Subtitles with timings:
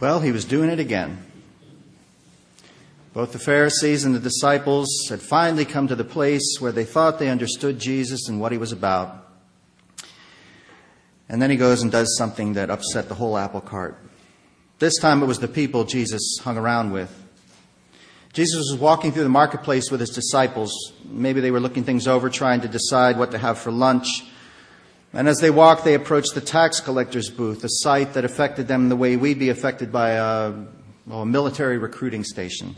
[0.00, 1.18] Well, he was doing it again.
[3.14, 7.18] Both the Pharisees and the disciples had finally come to the place where they thought
[7.18, 9.26] they understood Jesus and what he was about.
[11.28, 13.98] And then he goes and does something that upset the whole apple cart.
[14.78, 17.12] This time it was the people Jesus hung around with.
[18.32, 20.92] Jesus was walking through the marketplace with his disciples.
[21.06, 24.22] Maybe they were looking things over, trying to decide what to have for lunch.
[25.12, 28.88] And as they walked, they approached the tax collector's booth, a sight that affected them
[28.88, 30.52] the way we'd be affected by a,
[31.06, 32.76] well, a military recruiting station.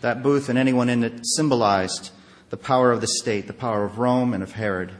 [0.00, 2.10] That booth and anyone in it symbolized
[2.50, 4.92] the power of the state, the power of Rome and of Herod.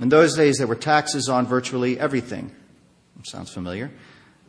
[0.00, 2.54] In those days, there were taxes on virtually everything.
[3.24, 3.90] Sounds familiar.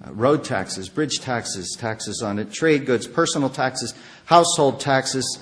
[0.06, 3.94] Uh, road taxes, bridge taxes, taxes on it, trade goods, personal taxes,
[4.26, 5.40] household taxes.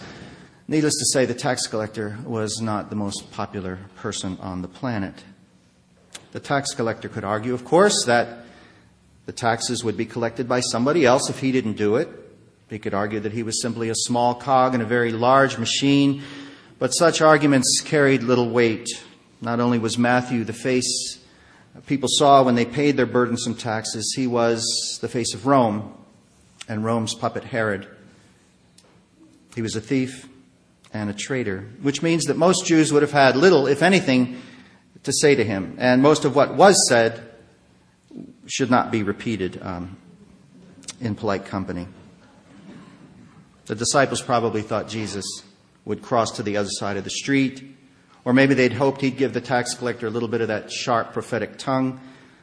[0.69, 5.23] Needless to say, the tax collector was not the most popular person on the planet.
[6.33, 8.39] The tax collector could argue, of course, that
[9.25, 12.09] the taxes would be collected by somebody else if he didn't do it.
[12.69, 16.21] He could argue that he was simply a small cog in a very large machine,
[16.79, 18.89] but such arguments carried little weight.
[19.39, 21.19] Not only was Matthew the face
[21.85, 25.93] people saw when they paid their burdensome taxes, he was the face of Rome
[26.67, 27.87] and Rome's puppet Herod.
[29.55, 30.27] He was a thief
[30.97, 34.41] and a traitor, which means that most Jews would have had little, if anything,
[35.03, 35.75] to say to him.
[35.79, 37.23] And most of what was said
[38.45, 39.97] should not be repeated um,
[40.99, 41.87] in polite company.
[43.65, 45.25] The disciples probably thought Jesus
[45.85, 47.77] would cross to the other side of the street
[48.27, 51.13] or maybe they'd hoped he'd give the tax collector a little bit of that sharp
[51.13, 51.97] prophetic tongue.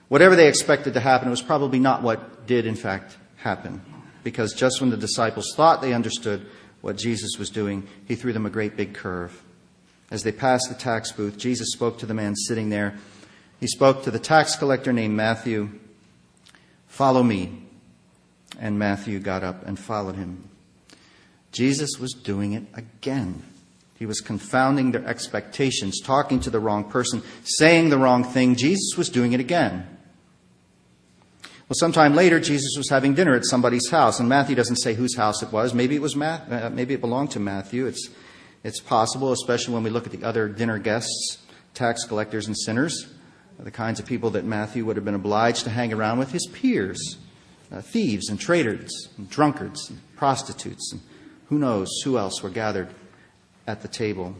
[0.08, 3.82] Whatever they expected to happen, it was probably not what did, in fact, happen.
[4.22, 6.46] Because just when the disciples thought they understood
[6.84, 9.42] what Jesus was doing, he threw them a great big curve.
[10.10, 12.98] As they passed the tax booth, Jesus spoke to the man sitting there.
[13.58, 15.70] He spoke to the tax collector named Matthew,
[16.86, 17.62] Follow me.
[18.60, 20.48] And Matthew got up and followed him.
[21.52, 23.42] Jesus was doing it again.
[23.98, 28.56] He was confounding their expectations, talking to the wrong person, saying the wrong thing.
[28.56, 29.88] Jesus was doing it again.
[31.66, 35.16] Well, sometime later, Jesus was having dinner at somebody's house, and Matthew doesn't say whose
[35.16, 35.72] house it was.
[35.72, 37.86] Maybe it was uh, maybe it belonged to Matthew.
[37.86, 38.10] It's,
[38.62, 41.38] it's possible, especially when we look at the other dinner guests,
[41.72, 43.06] tax collectors and sinners,
[43.58, 46.46] the kinds of people that Matthew would have been obliged to hang around with, his
[46.52, 47.16] peers,
[47.72, 51.00] uh, thieves and traitors, and drunkards, and prostitutes, and
[51.48, 52.88] who knows who else were gathered
[53.66, 54.36] at the table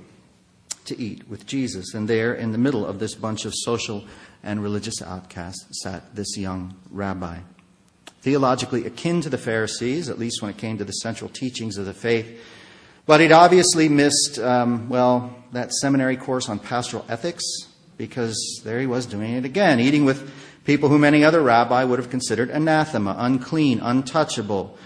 [0.85, 1.95] to eat with Jesus.
[1.95, 4.05] And there, in the middle of this bunch of social
[4.45, 7.39] and religious outcasts, sat this young rabbi.
[8.21, 11.87] Theologically akin to the Pharisees, at least when it came to the central teachings of
[11.87, 12.41] the faith.
[13.07, 17.45] But he'd obviously missed, um, well, that seminary course on pastoral ethics,
[17.97, 20.31] because there he was doing it again, eating with
[20.65, 24.79] people whom any other rabbi would have considered anathema, unclean, untouchable.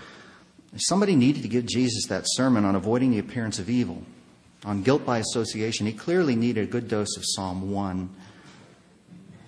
[0.77, 4.03] Somebody needed to give Jesus that sermon on avoiding the appearance of evil
[4.65, 8.11] on guilt by association, he clearly needed a good dose of Psalm 1.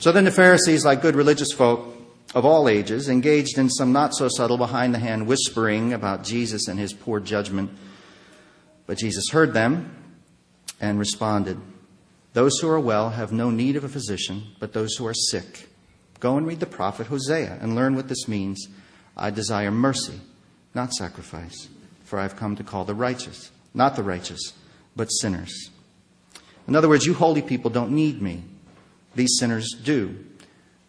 [0.00, 1.94] So then the Pharisees, like good religious folk
[2.34, 6.69] of all ages, engaged in some not so subtle behind the hand whispering about Jesus
[6.69, 7.71] and his poor judgment.
[8.87, 9.94] But Jesus heard them
[10.81, 11.61] and responded
[12.33, 15.69] Those who are well have no need of a physician, but those who are sick.
[16.19, 18.69] Go and read the prophet Hosea and learn what this means.
[19.19, 20.19] I desire mercy,
[20.75, 21.69] not sacrifice,
[22.05, 24.55] for I have come to call the righteous, not the righteous
[24.97, 25.69] but sinners.
[26.67, 28.44] In other words, you holy people don't need me.
[29.15, 30.25] These sinners do.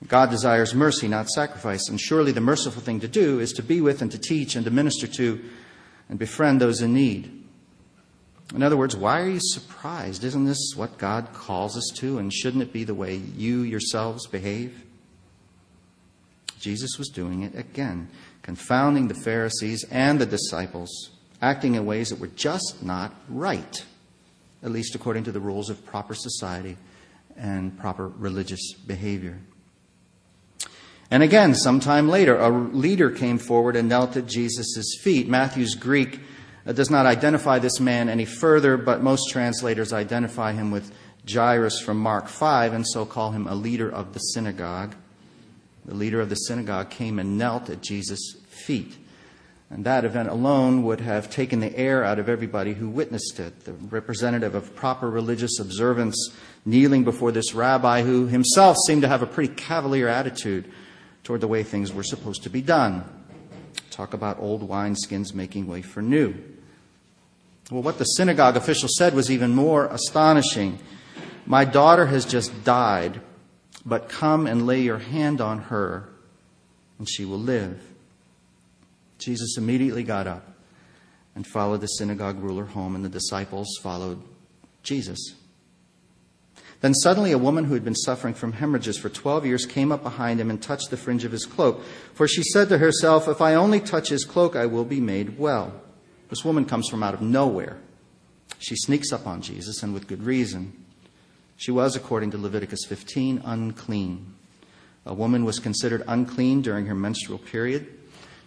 [0.07, 1.87] God desires mercy, not sacrifice.
[1.89, 4.65] And surely the merciful thing to do is to be with and to teach and
[4.65, 5.43] to minister to
[6.09, 7.45] and befriend those in need.
[8.53, 10.23] In other words, why are you surprised?
[10.23, 12.17] Isn't this what God calls us to?
[12.17, 14.83] And shouldn't it be the way you yourselves behave?
[16.59, 18.09] Jesus was doing it again,
[18.41, 21.11] confounding the Pharisees and the disciples,
[21.41, 23.83] acting in ways that were just not right
[24.63, 26.77] at least according to the rules of proper society
[27.37, 29.39] and proper religious behavior.
[31.09, 35.27] And again, sometime later, a leader came forward and knelt at Jesus' feet.
[35.27, 36.21] Matthew's Greek
[36.65, 40.93] uh, does not identify this man any further, but most translators identify him with
[41.29, 44.95] Jairus from Mark 5 and so call him a leader of the synagogue.
[45.85, 48.97] The leader of the synagogue came and knelt at Jesus' feet.
[49.71, 53.63] And that event alone would have taken the air out of everybody who witnessed it.
[53.63, 56.29] The representative of proper religious observance
[56.65, 60.69] kneeling before this rabbi who himself seemed to have a pretty cavalier attitude
[61.23, 63.05] toward the way things were supposed to be done.
[63.91, 66.35] Talk about old wineskins making way for new.
[67.71, 70.79] Well, what the synagogue official said was even more astonishing.
[71.45, 73.21] My daughter has just died,
[73.85, 76.09] but come and lay your hand on her,
[76.99, 77.81] and she will live.
[79.21, 80.55] Jesus immediately got up
[81.35, 84.21] and followed the synagogue ruler home, and the disciples followed
[84.83, 85.35] Jesus.
[86.81, 90.01] Then suddenly a woman who had been suffering from hemorrhages for 12 years came up
[90.01, 91.83] behind him and touched the fringe of his cloak.
[92.13, 95.37] For she said to herself, If I only touch his cloak, I will be made
[95.37, 95.79] well.
[96.29, 97.77] This woman comes from out of nowhere.
[98.57, 100.73] She sneaks up on Jesus, and with good reason.
[101.55, 104.33] She was, according to Leviticus 15, unclean.
[105.05, 107.87] A woman was considered unclean during her menstrual period.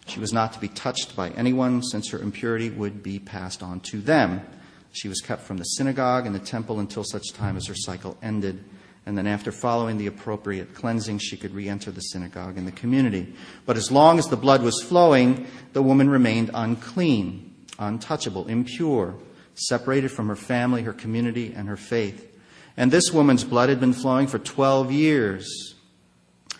[0.06, 3.80] She was not to be touched by anyone, since her impurity would be passed on
[3.80, 4.42] to them.
[4.92, 8.16] She was kept from the synagogue and the temple until such time as her cycle
[8.22, 8.64] ended.
[9.06, 12.72] And then, after following the appropriate cleansing, she could re enter the synagogue and the
[12.72, 13.34] community.
[13.66, 19.14] But as long as the blood was flowing, the woman remained unclean, untouchable, impure,
[19.54, 22.30] separated from her family, her community, and her faith.
[22.76, 25.74] And this woman's blood had been flowing for 12 years.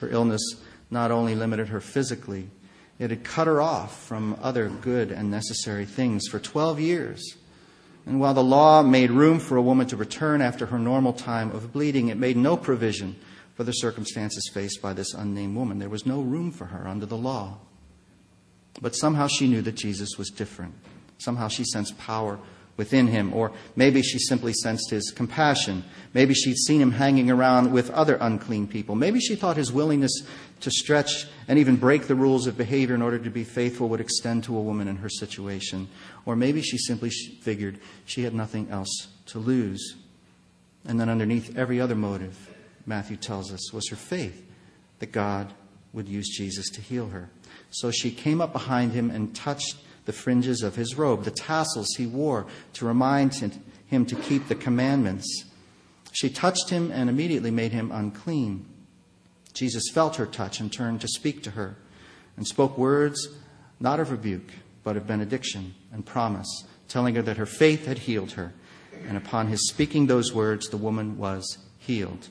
[0.00, 0.43] Her illness
[0.90, 2.50] not only limited her physically,
[2.99, 7.37] it had cut her off from other good and necessary things for 12 years.
[8.06, 11.50] And while the law made room for a woman to return after her normal time
[11.50, 13.17] of bleeding, it made no provision
[13.55, 15.79] for the circumstances faced by this unnamed woman.
[15.79, 17.58] There was no room for her under the law.
[18.81, 20.75] But somehow she knew that Jesus was different.
[21.19, 22.38] Somehow she sensed power
[22.76, 25.85] within him, or maybe she simply sensed his compassion.
[26.12, 28.94] Maybe she'd seen him hanging around with other unclean people.
[28.94, 30.23] Maybe she thought his willingness
[30.61, 34.00] to stretch and even break the rules of behavior in order to be faithful would
[34.00, 35.88] extend to a woman in her situation.
[36.26, 39.97] Or maybe she simply figured she had nothing else to lose.
[40.87, 42.50] And then, underneath every other motive,
[42.87, 44.44] Matthew tells us, was her faith
[44.99, 45.53] that God
[45.93, 47.31] would use Jesus to heal her.
[47.71, 51.89] So she came up behind him and touched the fringes of his robe, the tassels
[51.97, 53.35] he wore to remind
[53.87, 55.45] him to keep the commandments.
[56.12, 58.67] She touched him and immediately made him unclean.
[59.53, 61.77] Jesus felt her touch and turned to speak to her
[62.37, 63.29] and spoke words
[63.81, 64.51] not of rebuke,
[64.83, 68.53] but of benediction and promise, telling her that her faith had healed her.
[69.07, 72.29] And upon his speaking those words, the woman was healed.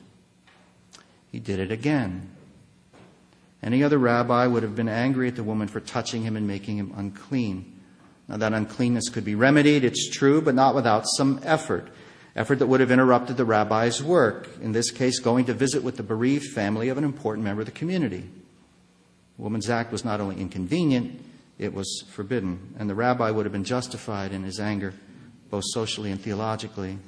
[1.30, 2.33] He did it again.
[3.64, 6.76] Any other rabbi would have been angry at the woman for touching him and making
[6.76, 7.80] him unclean.
[8.28, 11.88] Now, that uncleanness could be remedied, it's true, but not without some effort.
[12.36, 15.96] Effort that would have interrupted the rabbi's work, in this case, going to visit with
[15.96, 18.28] the bereaved family of an important member of the community.
[19.36, 21.24] The woman's act was not only inconvenient,
[21.58, 24.92] it was forbidden, and the rabbi would have been justified in his anger,
[25.48, 26.98] both socially and theologically.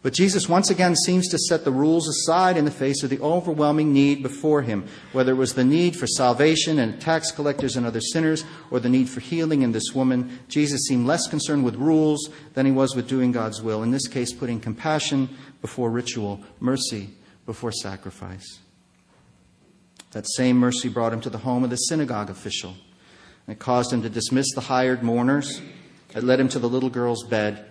[0.00, 3.18] But Jesus once again seems to set the rules aside in the face of the
[3.20, 7.84] overwhelming need before him, whether it was the need for salvation and tax collectors and
[7.84, 10.38] other sinners, or the need for healing in this woman.
[10.48, 14.06] Jesus seemed less concerned with rules than he was with doing God's will, in this
[14.06, 15.28] case, putting compassion
[15.60, 17.10] before ritual, mercy
[17.44, 18.60] before sacrifice.
[20.12, 22.76] That same mercy brought him to the home of the synagogue official.
[23.48, 25.60] It caused him to dismiss the hired mourners.
[26.14, 27.64] It led him to the little girl's bed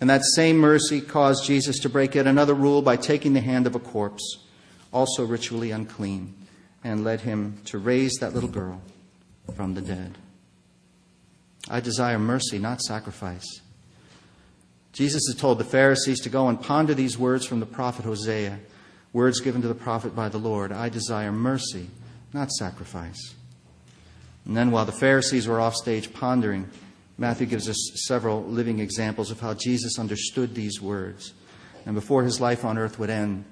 [0.00, 3.66] and that same mercy caused Jesus to break yet another rule by taking the hand
[3.66, 4.38] of a corpse,
[4.92, 6.34] also ritually unclean,
[6.84, 8.82] and led him to raise that little girl
[9.54, 10.18] from the dead.
[11.68, 13.60] I desire mercy, not sacrifice.
[14.92, 18.58] Jesus has told the Pharisees to go and ponder these words from the prophet Hosea,
[19.12, 20.72] words given to the prophet by the Lord.
[20.72, 21.88] I desire mercy,
[22.32, 23.34] not sacrifice.
[24.44, 26.70] And then while the Pharisees were off stage pondering,
[27.18, 31.32] Matthew gives us several living examples of how Jesus understood these words.
[31.86, 33.44] And before his life on earth would end,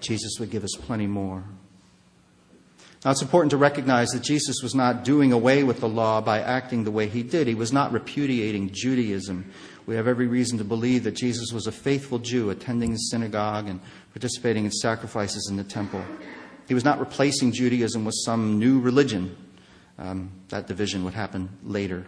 [0.00, 1.44] Jesus would give us plenty more.
[3.04, 6.40] Now, it's important to recognize that Jesus was not doing away with the law by
[6.40, 7.46] acting the way he did.
[7.46, 9.50] He was not repudiating Judaism.
[9.86, 13.68] We have every reason to believe that Jesus was a faithful Jew, attending the synagogue
[13.68, 13.80] and
[14.12, 16.02] participating in sacrifices in the temple.
[16.66, 19.34] He was not replacing Judaism with some new religion.
[19.96, 22.04] Um, that division would happen later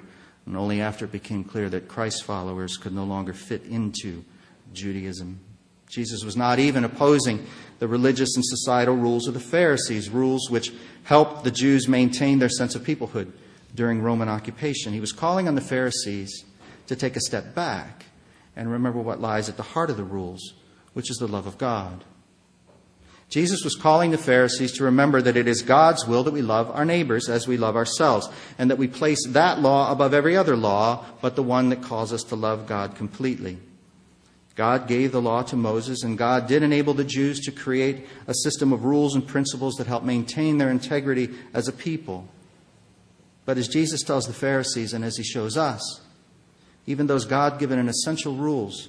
[0.47, 4.25] and only after it became clear that Christ's followers could no longer fit into
[4.73, 5.41] Judaism.
[5.89, 7.47] Jesus was not even opposing
[7.81, 10.73] the religious and societal rules of the Pharisees, rules which
[11.05, 13.33] helped the Jews maintain their sense of peoplehood
[13.75, 14.93] during Roman occupation.
[14.93, 16.45] He was calling on the Pharisees
[16.87, 18.07] to take a step back
[18.55, 20.55] and remember what lies at the heart of the rules,
[20.93, 22.05] which is the love of God.
[23.31, 26.69] Jesus was calling the Pharisees to remember that it is God's will that we love
[26.71, 30.57] our neighbors as we love ourselves, and that we place that law above every other
[30.57, 33.59] law, but the one that calls us to love God completely.
[34.57, 38.35] God gave the law to Moses, and God did enable the Jews to create a
[38.35, 42.29] system of rules and principles that help maintain their integrity as a people.
[43.45, 46.01] But as Jesus tells the Pharisees and as he shows us,
[46.85, 48.89] even those God given and essential rules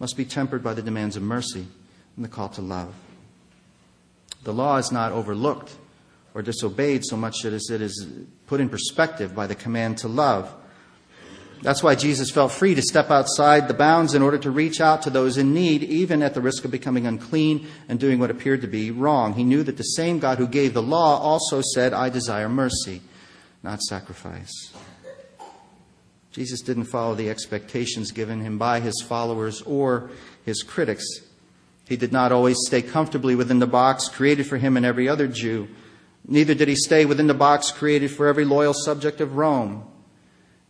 [0.00, 1.66] must be tempered by the demands of mercy
[2.16, 2.94] and the call to love.
[4.44, 5.72] The law is not overlooked
[6.34, 8.08] or disobeyed so much as it is
[8.46, 10.52] put in perspective by the command to love.
[11.62, 15.02] That's why Jesus felt free to step outside the bounds in order to reach out
[15.02, 18.62] to those in need, even at the risk of becoming unclean and doing what appeared
[18.62, 19.34] to be wrong.
[19.34, 23.00] He knew that the same God who gave the law also said, I desire mercy,
[23.62, 24.72] not sacrifice.
[26.32, 30.10] Jesus didn't follow the expectations given him by his followers or
[30.44, 31.04] his critics.
[31.92, 35.28] He did not always stay comfortably within the box created for him and every other
[35.28, 35.68] Jew.
[36.26, 39.86] Neither did he stay within the box created for every loyal subject of Rome.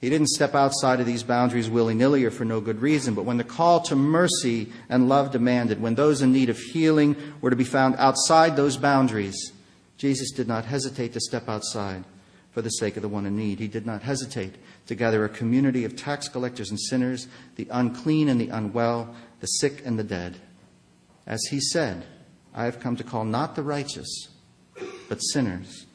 [0.01, 3.25] He didn't step outside of these boundaries willy nilly or for no good reason, but
[3.25, 7.51] when the call to mercy and love demanded, when those in need of healing were
[7.51, 9.53] to be found outside those boundaries,
[9.99, 12.03] Jesus did not hesitate to step outside
[12.51, 13.61] for the sake of the one in need.
[13.61, 18.29] He did not hesitate to gather a community of tax collectors and sinners, the unclean
[18.29, 20.41] and the unwell, the sick and the dead.
[21.27, 22.05] As he said,
[22.55, 24.29] I have come to call not the righteous,
[25.09, 25.87] but sinners.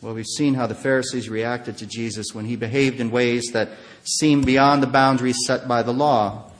[0.00, 3.68] Well, we've seen how the Pharisees reacted to Jesus when he behaved in ways that
[4.02, 6.50] seemed beyond the boundaries set by the law.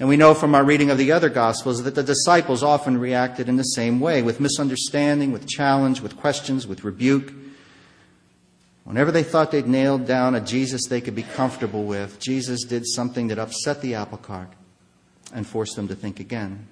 [0.00, 3.48] And we know from our reading of the other Gospels that the disciples often reacted
[3.48, 7.32] in the same way with misunderstanding, with challenge, with questions, with rebuke.
[8.82, 12.84] Whenever they thought they'd nailed down a Jesus they could be comfortable with, Jesus did
[12.86, 14.48] something that upset the apple cart
[15.34, 16.66] and force them to think again.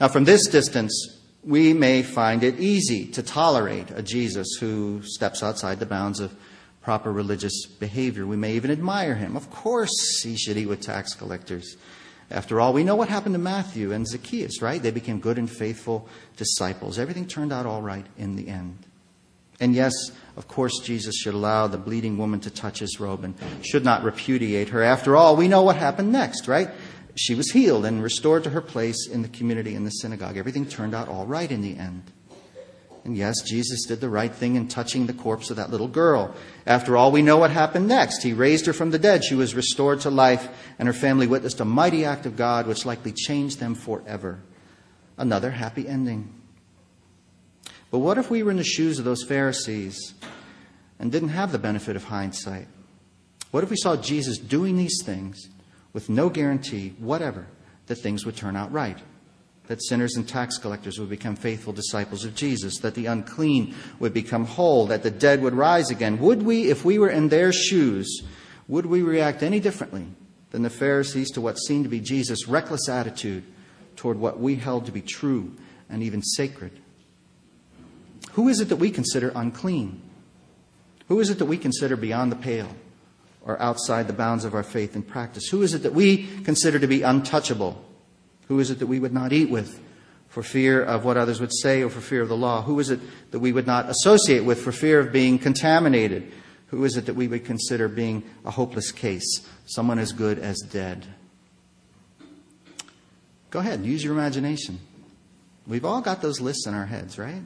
[0.00, 5.42] Now, from this distance, we may find it easy to tolerate a Jesus who steps
[5.42, 6.34] outside the bounds of
[6.82, 8.26] proper religious behavior.
[8.26, 9.36] We may even admire him.
[9.36, 11.76] Of course, he should eat with tax collectors.
[12.30, 14.82] After all, we know what happened to Matthew and Zacchaeus, right?
[14.82, 16.98] They became good and faithful disciples.
[16.98, 18.78] Everything turned out all right in the end.
[19.60, 19.92] And yes,
[20.36, 24.02] of course, Jesus should allow the bleeding woman to touch his robe and should not
[24.02, 24.82] repudiate her.
[24.82, 26.70] After all, we know what happened next, right?
[27.14, 30.36] She was healed and restored to her place in the community in the synagogue.
[30.36, 32.10] Everything turned out all right in the end.
[33.04, 36.34] And yes, Jesus did the right thing in touching the corpse of that little girl.
[36.66, 38.22] After all, we know what happened next.
[38.22, 39.24] He raised her from the dead.
[39.24, 42.86] She was restored to life, and her family witnessed a mighty act of God which
[42.86, 44.40] likely changed them forever.
[45.18, 46.32] Another happy ending.
[47.90, 50.14] But what if we were in the shoes of those Pharisees
[50.98, 52.68] and didn't have the benefit of hindsight?
[53.50, 55.48] What if we saw Jesus doing these things
[55.92, 57.46] with no guarantee whatever
[57.86, 58.98] that things would turn out right?
[59.68, 64.12] That sinners and tax collectors would become faithful disciples of Jesus, that the unclean would
[64.12, 66.18] become whole, that the dead would rise again.
[66.18, 68.22] Would we, if we were in their shoes,
[68.68, 70.06] would we react any differently
[70.50, 73.44] than the Pharisees to what seemed to be Jesus' reckless attitude
[73.96, 75.54] toward what we held to be true
[75.88, 76.72] and even sacred?
[78.32, 80.00] Who is it that we consider unclean?
[81.08, 82.74] Who is it that we consider beyond the pale
[83.44, 85.48] or outside the bounds of our faith and practice?
[85.48, 87.82] Who is it that we consider to be untouchable?
[88.48, 89.80] Who is it that we would not eat with
[90.28, 92.62] for fear of what others would say or for fear of the law?
[92.62, 96.32] Who is it that we would not associate with for fear of being contaminated?
[96.68, 100.58] Who is it that we would consider being a hopeless case, someone as good as
[100.60, 101.06] dead?
[103.50, 104.80] Go ahead, use your imagination.
[105.66, 107.42] We've all got those lists in our heads, right?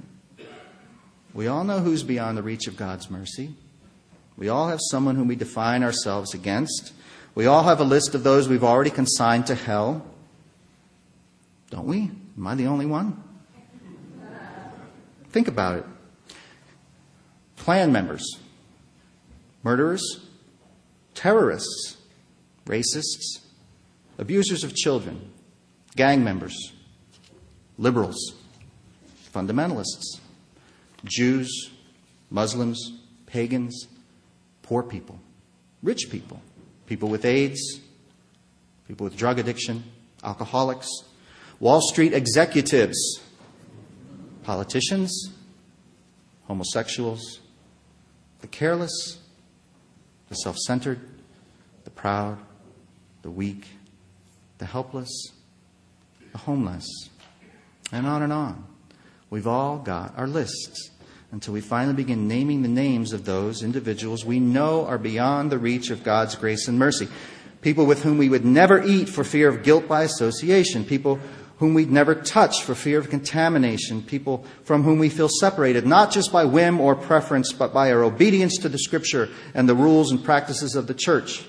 [1.35, 3.55] We all know who's beyond the reach of God's mercy.
[4.37, 6.93] We all have someone whom we define ourselves against.
[7.35, 10.05] We all have a list of those we've already consigned to hell.
[11.71, 12.11] Don't we?
[12.37, 13.23] Am I the only one?
[15.31, 15.85] Think about it.
[17.59, 18.25] Klan members,
[19.63, 20.27] murderers,
[21.15, 21.97] terrorists,
[22.67, 23.41] racists,
[24.19, 25.33] abusers of children,
[25.97, 26.73] gang members,
[27.77, 28.35] liberals,
[29.35, 30.21] fundamentalists,
[31.05, 31.71] Jews,
[32.31, 32.93] Muslims,
[33.27, 33.89] pagans,
[34.67, 35.19] poor people,
[35.83, 36.41] rich people,
[36.87, 37.81] people with AIDS,
[38.87, 39.85] people with drug addiction,
[40.25, 40.89] alcoholics,
[41.61, 43.21] Wall Street executives,
[44.43, 45.31] politicians,
[46.45, 47.41] homosexuals,
[48.41, 49.19] the careless,
[50.29, 51.01] the self centered,
[51.85, 52.39] the proud,
[53.23, 53.67] the weak,
[54.59, 55.11] the helpless,
[56.33, 56.87] the homeless,
[57.93, 58.65] and on and on.
[59.31, 60.91] We've all got our lists
[61.37, 65.59] until we finally begin naming the names of those individuals we know are beyond the
[65.59, 67.09] reach of God's grace and mercy.
[67.61, 70.83] People with whom we would never eat for fear of guilt by association.
[70.83, 71.21] People
[71.59, 74.01] whom we'd never touch for fear of contamination.
[74.01, 78.03] People from whom we feel separated, not just by whim or preference, but by our
[78.03, 81.45] obedience to the scripture and the rules and practices of the church.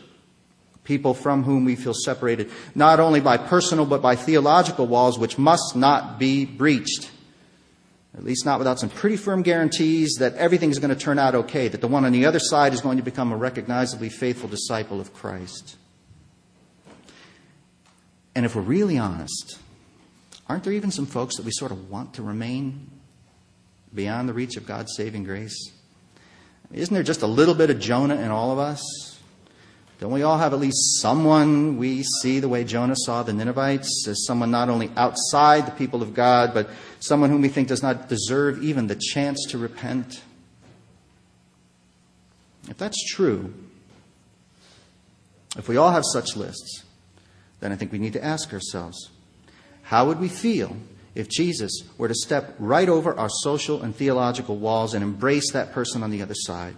[0.83, 5.37] People from whom we feel separated, not only by personal, but by theological walls which
[5.37, 7.09] must not be breached
[8.17, 11.35] at least not without some pretty firm guarantees that everything is going to turn out
[11.35, 14.49] okay, that the one on the other side is going to become a recognizably faithful
[14.49, 15.75] disciple of Christ.
[18.33, 19.59] And if we're really honest,
[20.47, 22.89] aren't there even some folks that we sort of want to remain
[23.93, 25.71] beyond the reach of God's saving grace?
[26.73, 28.81] Isn't there just a little bit of Jonah in all of us?
[29.99, 34.07] Don't we all have at least someone we see the way Jonah saw the Ninevites
[34.07, 37.81] as someone not only outside the people of God, but someone whom we think does
[37.81, 40.21] not deserve even the chance to repent?
[42.69, 43.53] If that's true,
[45.57, 46.83] if we all have such lists,
[47.59, 49.09] then I think we need to ask ourselves
[49.83, 50.77] how would we feel
[51.15, 55.71] if Jesus were to step right over our social and theological walls and embrace that
[55.71, 56.75] person on the other side?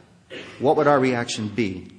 [0.59, 1.98] What would our reaction be?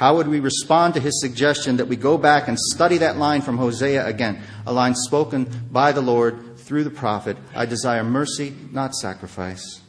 [0.00, 3.42] How would we respond to his suggestion that we go back and study that line
[3.42, 8.56] from Hosea again, a line spoken by the Lord through the prophet I desire mercy,
[8.72, 9.82] not sacrifice?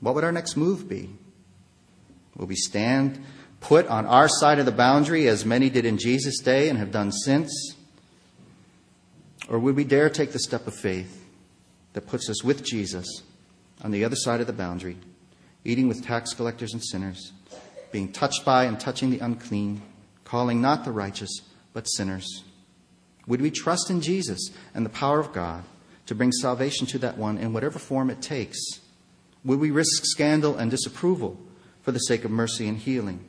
[0.00, 1.08] What would our next move be?
[2.36, 3.24] Will we stand
[3.60, 6.92] put on our side of the boundary as many did in Jesus' day and have
[6.92, 7.76] done since?
[9.48, 11.24] Or would we dare take the step of faith
[11.94, 13.22] that puts us with Jesus
[13.82, 14.98] on the other side of the boundary,
[15.64, 17.32] eating with tax collectors and sinners,
[17.94, 19.80] being touched by and touching the unclean,
[20.24, 22.42] calling not the righteous, but sinners?
[23.28, 25.62] Would we trust in Jesus and the power of God
[26.06, 28.58] to bring salvation to that one in whatever form it takes?
[29.44, 31.38] Would we risk scandal and disapproval
[31.82, 33.24] for the sake of mercy and healing?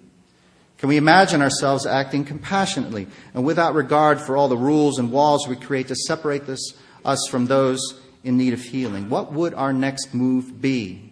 [0.79, 3.05] Can we imagine ourselves acting compassionately
[3.35, 6.73] and without regard for all the rules and walls we create to separate this,
[7.05, 9.11] us from those in need of healing?
[9.11, 11.04] What would our next move be?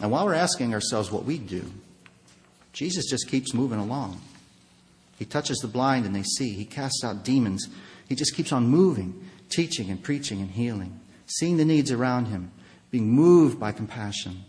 [0.00, 1.70] And while we're asking ourselves what we do,
[2.72, 4.20] Jesus just keeps moving along.
[5.18, 6.52] He touches the blind and they see.
[6.52, 7.66] He casts out demons.
[8.08, 12.52] He just keeps on moving, teaching and preaching and healing, seeing the needs around him,
[12.90, 14.44] being moved by compassion,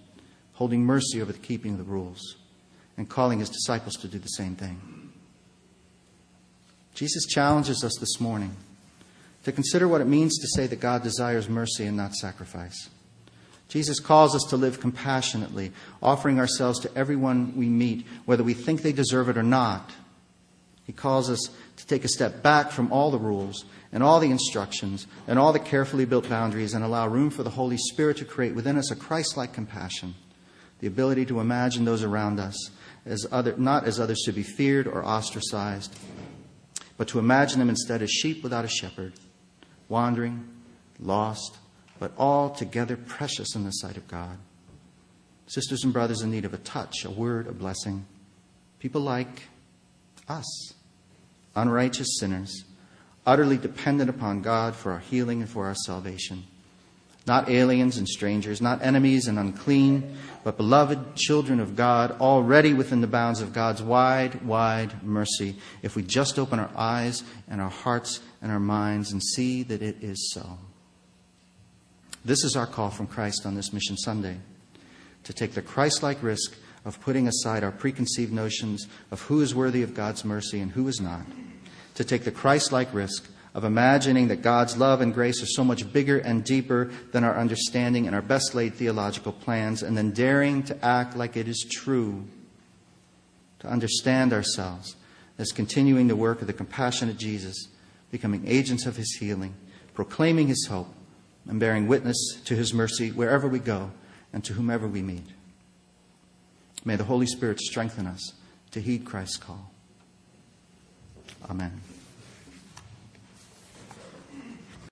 [0.53, 2.35] holding mercy over the keeping of the rules
[2.97, 5.11] and calling his disciples to do the same thing.
[6.93, 8.55] Jesus challenges us this morning
[9.43, 12.89] to consider what it means to say that God desires mercy and not sacrifice.
[13.69, 18.81] Jesus calls us to live compassionately, offering ourselves to everyone we meet, whether we think
[18.81, 19.91] they deserve it or not.
[20.85, 24.31] He calls us to take a step back from all the rules and all the
[24.31, 28.25] instructions and all the carefully built boundaries and allow room for the Holy Spirit to
[28.25, 30.15] create within us a Christ like compassion,
[30.79, 32.71] the ability to imagine those around us
[33.05, 35.95] as other, not as others to be feared or ostracized,
[36.97, 39.13] but to imagine them instead as sheep without a shepherd,
[39.89, 40.47] wandering,
[40.99, 41.59] lost,
[41.99, 44.37] but altogether precious in the sight of God.
[45.47, 48.05] Sisters and brothers in need of a touch, a word, a blessing.
[48.79, 49.43] People like
[50.27, 50.73] us,
[51.55, 52.63] unrighteous sinners,
[53.25, 56.45] utterly dependent upon God for our healing and for our salvation
[57.29, 63.01] not aliens and strangers, not enemies and unclean, but beloved children of God, already within
[63.01, 67.69] the bounds of God's wide, wide mercy, if we just open our eyes and our
[67.69, 70.57] hearts and our minds and see that it is so.
[72.25, 74.37] This is our call from Christ on this Mission Sunday
[75.23, 76.53] to take the Christ like risk
[76.83, 80.87] of putting aside our preconceived notions of who is worthy of God's mercy and who
[80.87, 81.25] is not,
[81.95, 85.63] to take the Christ like risk of imagining that God's love and grace are so
[85.63, 90.11] much bigger and deeper than our understanding and our best laid theological plans, and then
[90.11, 92.25] daring to act like it is true,
[93.59, 94.95] to understand ourselves
[95.37, 97.69] as continuing the work of the compassionate Jesus,
[98.11, 99.55] becoming agents of his healing,
[99.93, 100.93] proclaiming his hope,
[101.49, 103.91] and bearing witness to his mercy wherever we go
[104.31, 105.25] and to whomever we meet.
[106.85, 108.33] May the Holy Spirit strengthen us
[108.71, 109.71] to heed Christ's call.
[111.49, 111.81] Amen.